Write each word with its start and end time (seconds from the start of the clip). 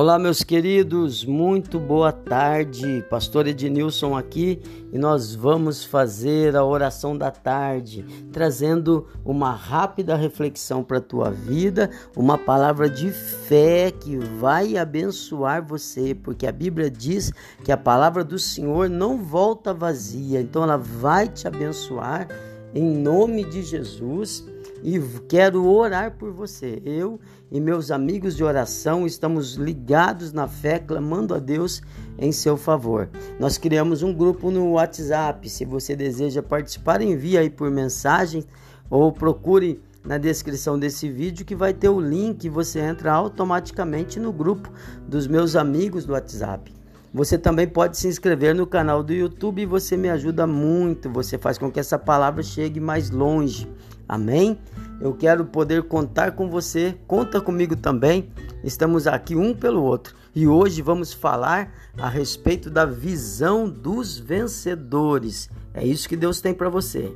Olá, 0.00 0.18
meus 0.18 0.42
queridos, 0.42 1.26
muito 1.26 1.78
boa 1.78 2.10
tarde. 2.10 3.04
Pastor 3.10 3.46
Ednilson 3.46 4.16
aqui 4.16 4.58
e 4.90 4.96
nós 4.96 5.34
vamos 5.34 5.84
fazer 5.84 6.56
a 6.56 6.64
oração 6.64 7.14
da 7.14 7.30
tarde, 7.30 8.02
trazendo 8.32 9.06
uma 9.22 9.52
rápida 9.52 10.16
reflexão 10.16 10.82
para 10.82 10.96
a 10.96 11.02
tua 11.02 11.30
vida, 11.30 11.90
uma 12.16 12.38
palavra 12.38 12.88
de 12.88 13.10
fé 13.10 13.90
que 13.90 14.16
vai 14.16 14.78
abençoar 14.78 15.62
você, 15.62 16.14
porque 16.14 16.46
a 16.46 16.52
Bíblia 16.52 16.90
diz 16.90 17.30
que 17.62 17.70
a 17.70 17.76
palavra 17.76 18.24
do 18.24 18.38
Senhor 18.38 18.88
não 18.88 19.22
volta 19.22 19.74
vazia, 19.74 20.40
então 20.40 20.62
ela 20.62 20.78
vai 20.78 21.28
te 21.28 21.46
abençoar 21.46 22.26
em 22.74 22.96
nome 22.96 23.44
de 23.44 23.62
Jesus 23.62 24.46
e 24.82 24.98
quero 25.28 25.66
orar 25.66 26.16
por 26.16 26.32
você. 26.32 26.80
Eu 26.84 27.20
e 27.50 27.60
meus 27.60 27.90
amigos 27.90 28.36
de 28.36 28.44
oração 28.44 29.06
estamos 29.06 29.54
ligados 29.54 30.32
na 30.32 30.48
fé, 30.48 30.78
clamando 30.78 31.34
a 31.34 31.38
Deus 31.38 31.82
em 32.18 32.32
seu 32.32 32.56
favor. 32.56 33.08
Nós 33.38 33.58
criamos 33.58 34.02
um 34.02 34.12
grupo 34.12 34.50
no 34.50 34.72
WhatsApp. 34.72 35.48
Se 35.48 35.64
você 35.64 35.94
deseja 35.94 36.42
participar, 36.42 37.00
envie 37.00 37.36
aí 37.36 37.50
por 37.50 37.70
mensagem 37.70 38.44
ou 38.88 39.12
procure 39.12 39.80
na 40.04 40.16
descrição 40.18 40.78
desse 40.78 41.10
vídeo 41.10 41.44
que 41.44 41.54
vai 41.54 41.74
ter 41.74 41.88
o 41.88 42.00
link 42.00 42.48
você 42.48 42.80
entra 42.80 43.12
automaticamente 43.12 44.18
no 44.18 44.32
grupo 44.32 44.70
dos 45.06 45.26
meus 45.26 45.54
amigos 45.56 46.06
do 46.06 46.14
WhatsApp. 46.14 46.72
Você 47.12 47.36
também 47.36 47.66
pode 47.66 47.98
se 47.98 48.06
inscrever 48.06 48.54
no 48.54 48.66
canal 48.66 49.02
do 49.02 49.12
YouTube 49.12 49.60
e 49.60 49.66
você 49.66 49.96
me 49.96 50.08
ajuda 50.08 50.46
muito. 50.46 51.10
Você 51.10 51.36
faz 51.36 51.58
com 51.58 51.70
que 51.70 51.80
essa 51.80 51.98
palavra 51.98 52.40
chegue 52.40 52.78
mais 52.78 53.10
longe. 53.10 53.68
Amém? 54.10 54.58
Eu 55.00 55.14
quero 55.14 55.44
poder 55.44 55.84
contar 55.84 56.32
com 56.32 56.50
você, 56.50 56.96
conta 57.06 57.40
comigo 57.40 57.76
também. 57.76 58.28
Estamos 58.64 59.06
aqui 59.06 59.36
um 59.36 59.54
pelo 59.54 59.84
outro 59.84 60.16
e 60.34 60.48
hoje 60.48 60.82
vamos 60.82 61.12
falar 61.12 61.72
a 61.96 62.08
respeito 62.08 62.68
da 62.68 62.84
visão 62.84 63.70
dos 63.70 64.18
vencedores. 64.18 65.48
É 65.72 65.86
isso 65.86 66.08
que 66.08 66.16
Deus 66.16 66.40
tem 66.40 66.52
para 66.52 66.68
você. 66.68 67.14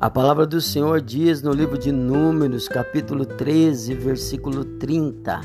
A 0.00 0.08
palavra 0.08 0.46
do 0.46 0.62
Senhor 0.62 1.02
diz 1.02 1.42
no 1.42 1.52
livro 1.52 1.76
de 1.76 1.92
Números, 1.92 2.66
capítulo 2.66 3.26
13, 3.26 3.92
versículo 3.92 4.64
30. 4.64 5.42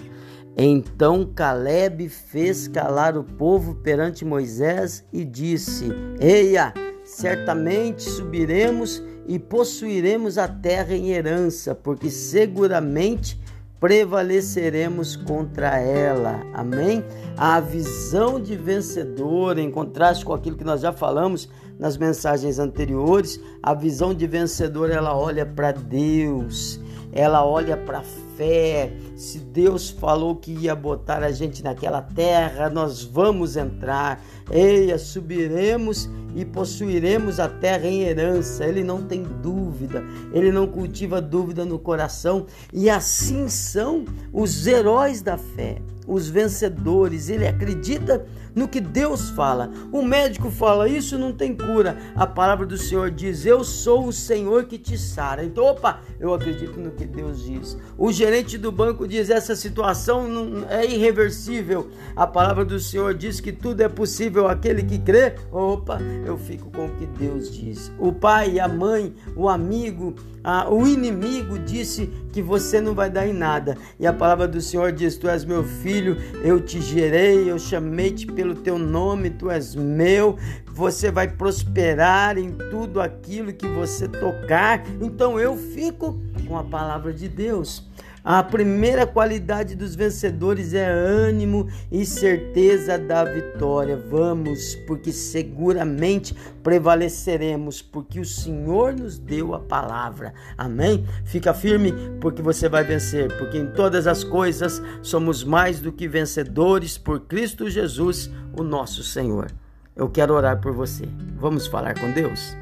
Então 0.56 1.26
Caleb 1.26 2.08
fez 2.08 2.66
calar 2.66 3.18
o 3.18 3.24
povo 3.26 3.76
perante 3.76 4.24
Moisés 4.24 5.04
e 5.12 5.26
disse: 5.26 5.90
Eia, 6.22 6.74
certamente 7.04 8.04
subiremos 8.04 9.04
e 9.28 9.38
possuiremos 9.38 10.38
a 10.38 10.48
terra 10.48 10.96
em 10.96 11.12
herança, 11.12 11.76
porque 11.76 12.10
seguramente 12.10 13.38
prevaleceremos 13.80 15.16
contra 15.16 15.78
ela. 15.80 16.42
Amém? 16.54 17.04
A 17.38 17.60
visão 17.60 18.40
de 18.40 18.56
vencedor, 18.56 19.58
em 19.58 19.70
contraste 19.70 20.24
com 20.24 20.34
aquilo 20.34 20.58
que 20.58 20.64
nós 20.64 20.82
já 20.82 20.92
falamos 20.92 21.50
nas 21.78 21.98
mensagens 21.98 22.58
anteriores, 22.58 23.40
a 23.62 23.74
visão 23.74 24.14
de 24.14 24.26
vencedor 24.26 24.90
ela 24.90 25.16
olha 25.16 25.46
para 25.46 25.72
Deus, 25.72 26.80
ela 27.12 27.46
olha 27.46 27.76
para 27.76 28.02
fé. 28.36 28.92
Se 29.16 29.40
Deus 29.40 29.90
falou 29.90 30.36
que 30.36 30.52
ia 30.52 30.76
botar 30.76 31.24
a 31.24 31.32
gente 31.32 31.64
naquela 31.64 32.02
terra, 32.02 32.70
nós 32.70 33.04
vamos 33.04 33.56
entrar. 33.56 34.22
Eia, 34.52 34.98
subiremos 34.98 36.10
e 36.36 36.44
possuiremos 36.44 37.40
a 37.40 37.48
terra 37.48 37.88
em 37.88 38.02
herança. 38.02 38.66
Ele 38.66 38.84
não 38.84 39.02
tem 39.02 39.24
dúvida, 39.24 40.04
ele 40.34 40.52
não 40.52 40.68
cultiva 40.68 41.22
dúvida 41.22 41.66
no 41.66 41.80
coração. 41.80 42.46
E 42.74 42.90
assim 42.90 43.48
são 43.48 44.06
os 44.32 44.68
heróis 44.68 45.22
da 45.22 45.38
fé, 45.38 45.82
os 46.06 46.30
vencedores. 46.30 47.30
Ele 47.30 47.48
acredita 47.48 48.26
no 48.56 48.68
que 48.70 48.80
Deus 48.80 49.30
fala. 49.32 49.70
O 49.92 50.02
médico 50.02 50.50
fala: 50.50 50.88
Isso 50.88 51.20
não 51.20 51.34
tem 51.34 51.54
cura. 51.54 51.98
A 52.16 52.26
palavra 52.26 52.66
do 52.66 52.78
Senhor 52.78 53.12
diz: 53.12 53.46
Eu 53.46 53.64
sou 53.64 54.08
o 54.08 54.14
Senhor 54.14 54.66
que 54.66 54.78
te 54.78 54.98
sara. 54.98 55.44
Então, 55.44 55.66
opa, 55.66 56.00
eu 56.20 56.34
acredito 56.34 56.80
no 56.80 56.92
que 56.92 57.06
Deus 57.06 57.44
diz. 57.44 57.78
O 57.98 58.12
gerente 58.26 58.58
do 58.58 58.72
banco 58.72 59.08
diz: 59.08 59.30
Essa 59.30 59.56
situação 59.56 60.28
é 60.68 60.84
irreversível. 60.84 61.90
A 62.16 62.26
palavra 62.26 62.66
do 62.66 62.80
Senhor 62.80 63.14
diz 63.14 63.40
que 63.40 63.52
tudo 63.52 63.82
é 63.82 63.88
possível 63.88 64.48
aquele 64.48 64.82
que 64.82 64.98
crê. 64.98 65.36
Opa, 65.52 66.00
eu 66.26 66.36
fico 66.36 66.72
com 66.72 66.86
o 66.88 66.96
que 66.96 67.06
Deus 67.06 67.54
diz. 67.54 67.92
O 68.00 68.12
pai, 68.12 68.60
a 68.60 68.68
mãe, 68.68 69.14
o 69.36 69.48
amigo, 69.48 70.16
a, 70.44 70.68
o 70.74 70.88
inimigo 70.88 71.60
disse 71.60 72.10
que 72.32 72.42
você 72.42 72.82
não 72.82 72.96
vai 72.96 73.12
dar 73.12 73.28
em 73.28 73.34
nada. 73.34 73.78
E 74.00 74.08
a 74.08 74.14
palavra 74.14 74.48
do 74.48 74.60
Senhor 74.60 74.92
diz: 74.92 75.18
Tu 75.18 75.30
és 75.30 75.46
meu 75.46 75.64
filho, 75.64 76.18
eu 76.44 76.60
te 76.60 76.82
gerei, 76.82 77.50
eu 77.50 77.60
chamei-te 77.60 78.26
pelo 78.26 78.56
teu 78.56 78.80
nome, 78.80 79.30
tu 79.30 79.52
és 79.52 79.76
meu, 79.76 80.36
você 80.66 81.12
vai 81.12 81.28
prosperar 81.28 82.40
em 82.40 82.52
tudo 82.72 83.00
aquilo 83.00 83.54
que 83.54 83.68
você 83.68 84.08
tocar. 84.08 84.84
Então 85.00 85.40
eu 85.40 85.56
fico 85.56 86.20
com 86.48 86.58
a 86.58 86.64
palavra 86.64 87.14
de 87.14 87.28
Deus. 87.28 87.86
A 88.26 88.42
primeira 88.42 89.06
qualidade 89.06 89.76
dos 89.76 89.94
vencedores 89.94 90.74
é 90.74 90.90
ânimo 90.90 91.68
e 91.92 92.04
certeza 92.04 92.98
da 92.98 93.24
vitória. 93.24 93.96
Vamos, 93.96 94.74
porque 94.88 95.12
seguramente 95.12 96.36
prevaleceremos, 96.64 97.84
porque 97.84 98.20
o 98.20 98.26
Senhor 98.26 98.96
nos 98.96 99.20
deu 99.20 99.54
a 99.54 99.60
palavra. 99.60 100.34
Amém? 100.58 101.06
Fica 101.24 101.54
firme, 101.54 101.94
porque 102.20 102.42
você 102.42 102.68
vai 102.68 102.84
vencer, 102.84 103.32
porque 103.38 103.60
em 103.60 103.68
todas 103.68 104.08
as 104.08 104.24
coisas 104.24 104.82
somos 105.04 105.44
mais 105.44 105.80
do 105.80 105.92
que 105.92 106.08
vencedores 106.08 106.98
por 106.98 107.20
Cristo 107.28 107.70
Jesus, 107.70 108.32
o 108.58 108.64
nosso 108.64 109.04
Senhor. 109.04 109.52
Eu 109.96 110.10
quero 110.10 110.34
orar 110.34 110.60
por 110.60 110.74
você. 110.74 111.08
Vamos 111.38 111.68
falar 111.68 111.94
com 111.94 112.12
Deus? 112.12 112.56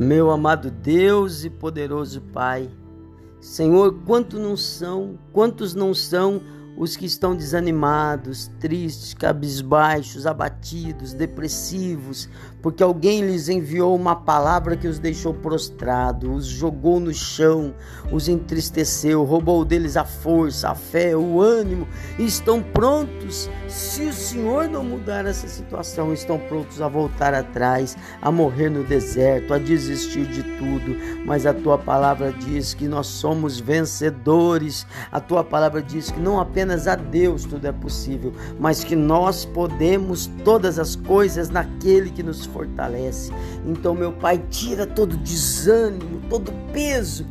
Meu 0.00 0.30
amado 0.30 0.70
Deus 0.70 1.42
e 1.42 1.50
poderoso 1.50 2.20
Pai, 2.32 2.70
Senhor, 3.40 3.92
quantos 4.06 4.38
não 4.38 4.56
são, 4.56 5.18
quantos 5.32 5.74
não 5.74 5.92
são 5.92 6.40
os 6.78 6.96
que 6.96 7.04
estão 7.04 7.34
desanimados, 7.34 8.48
tristes, 8.60 9.12
cabisbaixos, 9.12 10.28
abatidos, 10.28 11.12
depressivos, 11.12 12.28
porque 12.62 12.84
alguém 12.84 13.22
lhes 13.22 13.48
enviou 13.48 13.96
uma 13.96 14.14
palavra 14.14 14.76
que 14.76 14.86
os 14.86 15.00
deixou 15.00 15.34
prostrados, 15.34 16.30
os 16.30 16.46
jogou 16.46 17.00
no 17.00 17.12
chão, 17.12 17.74
os 18.12 18.28
entristeceu, 18.28 19.24
roubou 19.24 19.64
deles 19.64 19.96
a 19.96 20.04
força, 20.04 20.70
a 20.70 20.74
fé, 20.76 21.16
o 21.16 21.40
ânimo, 21.40 21.86
estão 22.16 22.62
prontos, 22.62 23.50
se 23.66 24.02
o 24.02 24.12
Senhor 24.12 24.68
não 24.68 24.84
mudar 24.84 25.26
essa 25.26 25.48
situação, 25.48 26.12
estão 26.12 26.38
prontos 26.38 26.80
a 26.80 26.86
voltar 26.86 27.34
atrás, 27.34 27.96
a 28.22 28.30
morrer 28.30 28.70
no 28.70 28.84
deserto, 28.84 29.52
a 29.52 29.58
desistir 29.58 30.26
de 30.26 30.44
tudo, 30.58 30.96
mas 31.24 31.44
a 31.44 31.52
tua 31.52 31.76
palavra 31.76 32.32
diz 32.32 32.72
que 32.72 32.86
nós 32.86 33.08
somos 33.08 33.58
vencedores, 33.58 34.86
a 35.10 35.18
tua 35.18 35.42
palavra 35.42 35.82
diz 35.82 36.10
que 36.10 36.20
não 36.20 36.38
apenas 36.38 36.67
apenas 36.68 36.86
a 36.86 36.94
Deus 36.94 37.44
tudo 37.44 37.66
é 37.66 37.72
possível, 37.72 38.32
mas 38.60 38.84
que 38.84 38.94
nós 38.94 39.46
podemos 39.46 40.30
todas 40.44 40.78
as 40.78 40.94
coisas 40.94 41.48
naquele 41.48 42.10
que 42.10 42.22
nos 42.22 42.44
fortalece. 42.44 43.32
Então, 43.64 43.94
meu 43.94 44.12
Pai, 44.12 44.38
tira 44.50 44.86
todo 44.86 45.16
desânimo, 45.16 46.20
todo 46.28 46.52
peso, 46.70 47.26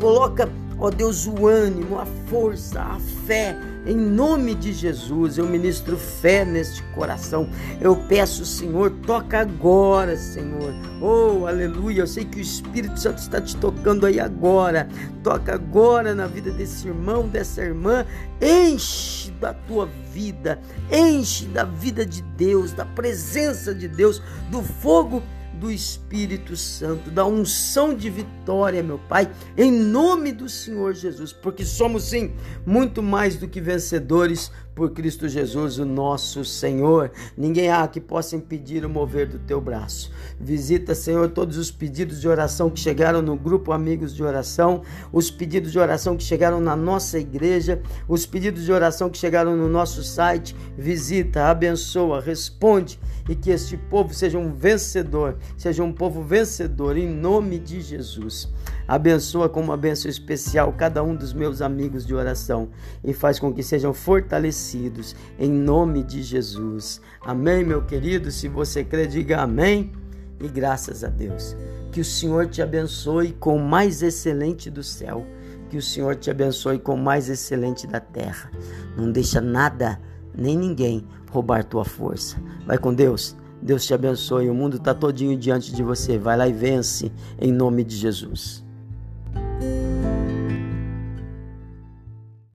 coloca 0.00 0.48
Ó 0.80 0.90
Deus, 0.90 1.26
o 1.26 1.46
ânimo, 1.46 1.98
a 1.98 2.06
força, 2.28 2.80
a 2.80 3.00
fé, 3.26 3.56
em 3.84 3.96
nome 3.96 4.54
de 4.54 4.72
Jesus, 4.72 5.38
eu 5.38 5.46
ministro 5.46 5.96
fé 5.96 6.44
neste 6.44 6.82
coração. 6.94 7.48
Eu 7.80 7.96
peço, 7.96 8.44
Senhor, 8.44 8.90
toca 9.04 9.40
agora, 9.40 10.16
Senhor. 10.16 10.74
Oh, 11.00 11.46
aleluia. 11.46 12.02
Eu 12.02 12.06
sei 12.06 12.24
que 12.24 12.38
o 12.38 12.40
Espírito 12.40 13.00
Santo 13.00 13.18
está 13.18 13.40
te 13.40 13.56
tocando 13.56 14.06
aí 14.06 14.20
agora. 14.20 14.86
Toca 15.22 15.54
agora 15.54 16.14
na 16.14 16.26
vida 16.26 16.50
desse 16.50 16.86
irmão, 16.86 17.26
dessa 17.26 17.62
irmã. 17.62 18.04
Enche 18.40 19.30
da 19.40 19.54
tua 19.54 19.88
vida, 20.12 20.60
enche 20.92 21.46
da 21.46 21.64
vida 21.64 22.04
de 22.04 22.22
Deus, 22.22 22.72
da 22.72 22.84
presença 22.84 23.74
de 23.74 23.88
Deus, 23.88 24.22
do 24.50 24.62
fogo 24.62 25.22
do 25.58 25.70
Espírito 25.70 26.56
Santo, 26.56 27.10
da 27.10 27.26
unção 27.26 27.94
de 27.94 28.08
vitória, 28.08 28.82
meu 28.82 28.98
Pai, 28.98 29.30
em 29.56 29.72
nome 29.72 30.32
do 30.32 30.48
Senhor 30.48 30.94
Jesus, 30.94 31.32
porque 31.32 31.64
somos 31.64 32.04
sim 32.04 32.32
muito 32.64 33.02
mais 33.02 33.36
do 33.36 33.48
que 33.48 33.60
vencedores 33.60 34.50
por 34.78 34.92
Cristo 34.92 35.28
Jesus, 35.28 35.80
o 35.80 35.84
nosso 35.84 36.44
Senhor. 36.44 37.10
Ninguém 37.36 37.68
há 37.68 37.88
que 37.88 38.00
possa 38.00 38.36
impedir 38.36 38.84
o 38.84 38.88
mover 38.88 39.26
do 39.26 39.36
teu 39.36 39.60
braço. 39.60 40.12
Visita, 40.38 40.94
Senhor, 40.94 41.30
todos 41.30 41.58
os 41.58 41.68
pedidos 41.68 42.20
de 42.20 42.28
oração 42.28 42.70
que 42.70 42.78
chegaram 42.78 43.20
no 43.20 43.34
grupo 43.34 43.72
Amigos 43.72 44.14
de 44.14 44.22
Oração, 44.22 44.82
os 45.12 45.32
pedidos 45.32 45.72
de 45.72 45.80
oração 45.80 46.16
que 46.16 46.22
chegaram 46.22 46.60
na 46.60 46.76
nossa 46.76 47.18
igreja, 47.18 47.82
os 48.06 48.24
pedidos 48.24 48.64
de 48.64 48.70
oração 48.70 49.10
que 49.10 49.18
chegaram 49.18 49.56
no 49.56 49.68
nosso 49.68 50.04
site. 50.04 50.54
Visita, 50.76 51.46
abençoa, 51.46 52.20
responde 52.20 53.00
e 53.28 53.34
que 53.34 53.50
este 53.50 53.76
povo 53.76 54.14
seja 54.14 54.38
um 54.38 54.54
vencedor, 54.54 55.38
seja 55.56 55.82
um 55.82 55.92
povo 55.92 56.22
vencedor 56.22 56.96
em 56.96 57.08
nome 57.08 57.58
de 57.58 57.80
Jesus. 57.80 58.48
Abençoa 58.88 59.50
com 59.50 59.60
uma 59.60 59.76
bênção 59.76 60.10
especial 60.10 60.72
cada 60.72 61.02
um 61.04 61.14
dos 61.14 61.34
meus 61.34 61.60
amigos 61.60 62.06
de 62.06 62.14
oração 62.14 62.70
e 63.04 63.12
faz 63.12 63.38
com 63.38 63.52
que 63.52 63.62
sejam 63.62 63.92
fortalecidos 63.92 65.14
em 65.38 65.50
nome 65.50 66.02
de 66.02 66.22
Jesus. 66.22 66.98
Amém, 67.20 67.62
meu 67.62 67.84
querido? 67.84 68.30
Se 68.30 68.48
você 68.48 68.82
crê, 68.82 69.06
diga 69.06 69.42
amém 69.42 69.92
e 70.40 70.48
graças 70.48 71.04
a 71.04 71.08
Deus. 71.08 71.54
Que 71.92 72.00
o 72.00 72.04
Senhor 72.04 72.46
te 72.46 72.62
abençoe 72.62 73.32
com 73.32 73.56
o 73.56 73.62
mais 73.62 74.02
excelente 74.02 74.70
do 74.70 74.82
céu. 74.82 75.26
Que 75.68 75.76
o 75.76 75.82
Senhor 75.82 76.16
te 76.16 76.30
abençoe 76.30 76.78
com 76.78 76.94
o 76.94 76.98
mais 76.98 77.28
excelente 77.28 77.86
da 77.86 78.00
terra. 78.00 78.50
Não 78.96 79.12
deixa 79.12 79.38
nada 79.38 80.00
nem 80.34 80.56
ninguém 80.56 81.06
roubar 81.30 81.62
tua 81.62 81.84
força. 81.84 82.38
Vai 82.66 82.78
com 82.78 82.94
Deus. 82.94 83.36
Deus 83.60 83.84
te 83.84 83.92
abençoe. 83.92 84.48
O 84.48 84.54
mundo 84.54 84.78
está 84.78 84.94
todinho 84.94 85.36
diante 85.36 85.74
de 85.74 85.82
você. 85.82 86.16
Vai 86.16 86.38
lá 86.38 86.48
e 86.48 86.54
vence 86.54 87.12
em 87.38 87.52
nome 87.52 87.84
de 87.84 87.94
Jesus. 87.94 88.66